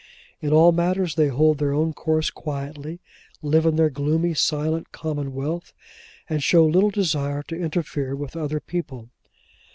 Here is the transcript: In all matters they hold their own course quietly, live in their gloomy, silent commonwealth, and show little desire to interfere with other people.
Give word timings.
In 0.41 0.51
all 0.51 0.71
matters 0.71 1.13
they 1.13 1.27
hold 1.27 1.59
their 1.59 1.73
own 1.73 1.93
course 1.93 2.31
quietly, 2.31 3.01
live 3.43 3.67
in 3.67 3.75
their 3.75 3.91
gloomy, 3.91 4.33
silent 4.33 4.91
commonwealth, 4.91 5.73
and 6.27 6.41
show 6.41 6.65
little 6.65 6.89
desire 6.89 7.43
to 7.43 7.55
interfere 7.61 8.15
with 8.15 8.35
other 8.35 8.59
people. 8.59 9.09